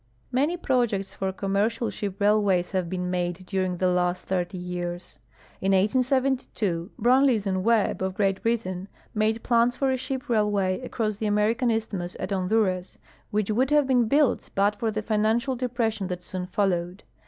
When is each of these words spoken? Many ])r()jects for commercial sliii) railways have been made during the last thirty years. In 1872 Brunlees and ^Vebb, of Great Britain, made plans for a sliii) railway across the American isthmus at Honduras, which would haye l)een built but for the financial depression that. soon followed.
Many 0.31 0.57
])r()jects 0.57 1.13
for 1.13 1.31
commercial 1.31 1.89
sliii) 1.89 2.15
railways 2.19 2.71
have 2.71 2.89
been 2.89 3.11
made 3.11 3.45
during 3.45 3.77
the 3.77 3.85
last 3.89 4.25
thirty 4.25 4.57
years. 4.57 5.19
In 5.61 5.73
1872 5.73 6.89
Brunlees 6.99 7.45
and 7.45 7.63
^Vebb, 7.63 8.01
of 8.01 8.15
Great 8.15 8.41
Britain, 8.41 8.87
made 9.13 9.43
plans 9.43 9.75
for 9.75 9.91
a 9.91 9.97
sliii) 9.97 10.27
railway 10.27 10.79
across 10.81 11.17
the 11.17 11.27
American 11.27 11.69
isthmus 11.69 12.17
at 12.19 12.31
Honduras, 12.31 12.97
which 13.29 13.51
would 13.51 13.69
haye 13.69 13.83
l)een 13.85 14.07
built 14.09 14.49
but 14.55 14.75
for 14.75 14.89
the 14.89 15.03
financial 15.03 15.55
depression 15.55 16.07
that. 16.07 16.23
soon 16.23 16.47
followed. 16.47 17.03